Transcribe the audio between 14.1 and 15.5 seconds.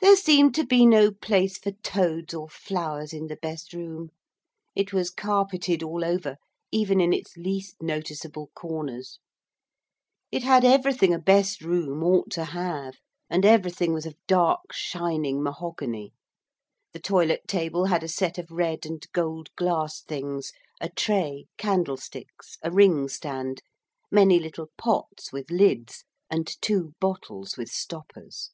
dark shining